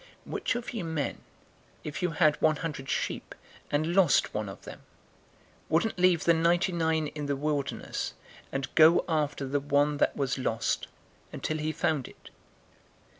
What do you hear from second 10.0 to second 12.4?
was lost, until he found it?